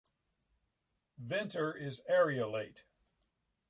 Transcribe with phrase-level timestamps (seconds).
[1.19, 2.77] Venter is areolate.